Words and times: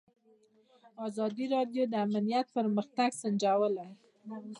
ازادي 1.07 1.45
راډیو 1.55 1.83
د 1.87 1.93
امنیت 2.05 2.47
پرمختګ 2.57 3.09
سنجولی. 3.21 3.89